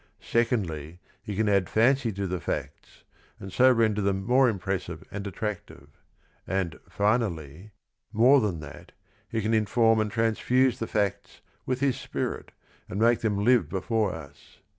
Secondly, 0.23 0.99
he 1.21 1.35
can 1.35 1.47
add 1.47 1.69
fancy 1.69 2.11
to 2.11 2.25
the 2.25 2.39
facts 2.39 3.03
and 3.39 3.53
so 3.53 3.71
render 3.71 4.01
them 4.01 4.25
more 4.25 4.49
impressive 4.49 5.03
and 5.11 5.27
attractive. 5.27 5.89
And, 6.47 6.79
finally, 6.89 7.69
more 8.11 8.41
than 8.41 8.61
that, 8.61 8.93
he 9.29 9.43
can 9.43 9.53
inform 9.53 9.99
and 9.99 10.09
transfuse 10.11 10.79
the 10.79 10.87
facts 10.87 11.41
with 11.67 11.81
his 11.81 11.99
spirit 11.99 12.51
and 12.89 12.99
make 12.99 13.19
them 13.19 13.45
live 13.45 13.69
before 13.69 14.11
us. 14.11 14.57